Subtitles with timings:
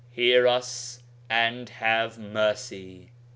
[0.09, 3.11] Hear us and have mercy.'